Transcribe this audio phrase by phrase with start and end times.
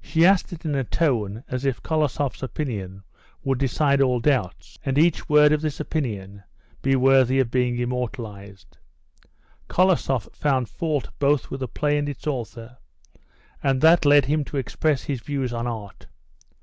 [0.00, 3.02] She asked it in a tone as if Kolosoff's opinion
[3.44, 6.44] would decide all doubts, and each word of this opinion
[6.80, 8.78] be worthy of being immortalised.
[9.68, 12.78] Kolosoff found fault both with the play and its author,
[13.62, 16.06] and that led him to express his views on art.